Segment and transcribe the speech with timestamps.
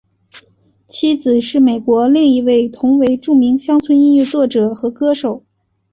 [0.87, 5.43] 妻子是美国另一位同为著名乡村音乐作者和歌手。